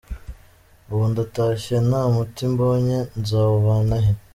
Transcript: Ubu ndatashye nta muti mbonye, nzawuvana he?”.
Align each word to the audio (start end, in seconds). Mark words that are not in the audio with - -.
Ubu 0.91 1.05
ndatashye 1.11 1.75
nta 1.87 2.01
muti 2.13 2.43
mbonye, 2.53 2.97
nzawuvana 3.19 3.95
he?”. 4.05 4.11